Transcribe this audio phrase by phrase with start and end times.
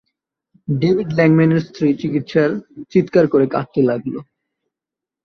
[0.67, 1.87] David ল্যাংম্যানের স্ত্রী
[2.91, 4.15] চিৎকার করে কাঁদতে লাগল।